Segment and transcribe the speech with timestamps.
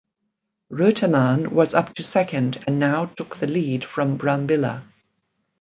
[0.71, 4.83] Reutemann was up to second, and now took the lead from Brambilla.